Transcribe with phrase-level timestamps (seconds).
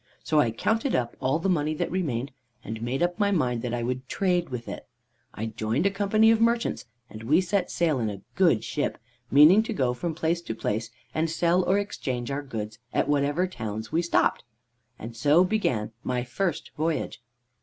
[0.23, 2.31] So I counted up all the money that remained,
[2.63, 4.87] and made up my mind that I would trade with it.
[5.35, 8.97] I joined a company of merchants, and we set sail in a good ship,
[9.29, 13.45] meaning to go from place to place, and sell or exchange our goods at whatever
[13.45, 14.43] towns we stopped.
[14.97, 17.21] And so began my first voyage.